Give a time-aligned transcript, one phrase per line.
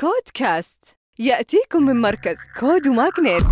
[0.00, 0.84] كودكاست.
[1.18, 3.44] يأتيكم من مركز كود و MAGNiTT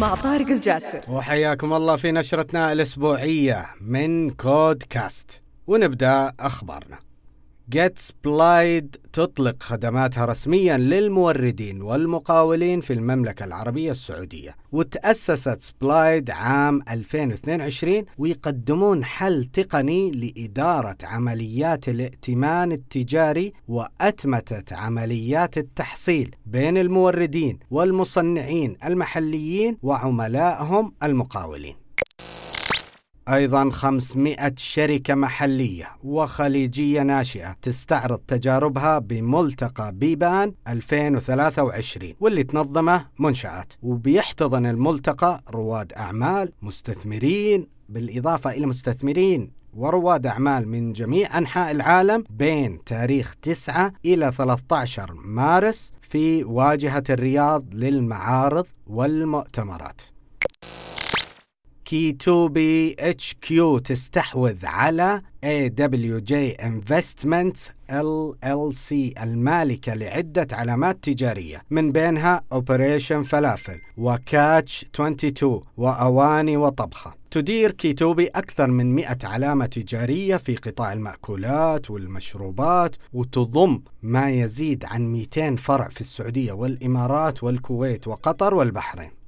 [0.00, 1.00] مع طارق الجاسر.
[1.08, 5.42] وحياكم الله في نشرتنا الأسبوعية من كودكاست.
[5.66, 6.98] ونبدأ أخبارنا.
[7.72, 14.56] جيت سبلايد تطلق خدماتها رسميا للموردين والمقاولين في المملكة العربية السعودية.
[14.72, 26.78] وتأسست سبلايد عام 2022 ويقدمون حل تقني لإدارة عمليات الائتمان التجاري وأتمتة عمليات التحصيل بين
[26.78, 31.74] الموردين والمصنعين المحليين وعملائهم المقاولين.
[33.28, 43.72] أيضا 500 شركة محلية وخليجية ناشئة تستعرض تجاربها بملتقى بيبان 2023 واللي تنظمه منشآت.
[43.82, 52.84] وبيحتضن الملتقى رواد أعمال مستثمرين بالإضافة إلى مستثمرين ورواد أعمال من جميع أنحاء العالم بين
[52.84, 60.00] تاريخ 9 إلى 13 مارس في واجهة الرياض للمعارض والمؤتمرات.
[61.90, 71.62] كيتوبي HQ تستحوذ على اي دبليو جي انفستمنتس ال ال سي المالكة لعدة علامات تجارية
[71.70, 77.14] من بينها Operation Falafel و Catch 22 وأواني وطبخة.
[77.30, 85.12] تدير كيتوبي أكثر من 100 علامة تجارية في قطاع المأكولات والمشروبات وتضم ما يزيد عن
[85.12, 89.19] 200 فرع في السعودية والإمارات والكويت وقطر والبحرين.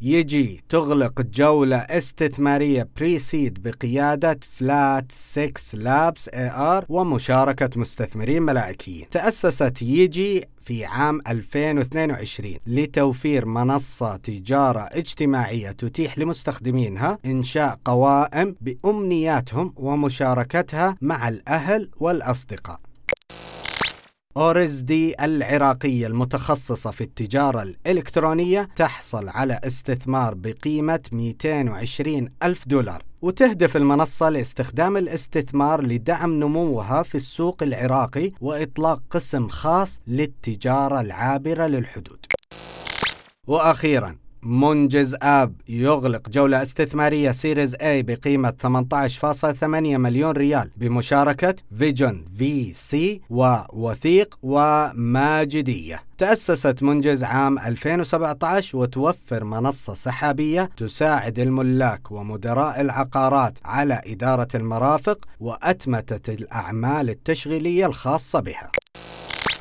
[0.00, 9.08] يجي تغلق جولة استثمارية pre-seed بقيادة Flat6Labs اي ار ومشاركة مستثمرين ملائكيين.
[9.10, 20.96] تأسست يجي في عام 2022 لتوفير منصة تجارة اجتماعية تتيح لمستخدمينها إنشاء قوائم بأمنياتهم ومشاركتها
[21.00, 22.85] مع الأهل والأصدقاء.
[24.36, 34.28] أوريسدي العراقية المتخصصة في التجارة الإلكترونية تحصل على استثمار بقيمة 220 ألف دولار وتهدف المنصة
[34.28, 42.26] لاستخدام الاستثمار لدعم نموها في السوق العراقي وإطلاق قسم خاص للتجارة العابرة للحدود.
[43.46, 53.20] وأخيراً منجز app يغلق جولة استثمارية Series A بقيمة 18.8 مليون ريال بمشاركة Vision VC
[53.30, 56.02] ووثيق وماجدية.
[56.18, 66.34] تأسست منجز عام 2017 وتوفر منصة سحابية تساعد الملاك ومدراء العقارات على إدارة المرافق وأتمتة
[66.34, 68.70] الأعمال التشغيلية الخاصة بها.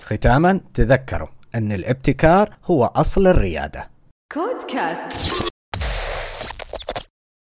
[0.04, 3.95] ختاما تذكروا أن الابتكار هو أصل الريادة.
[4.30, 5.50] Codecast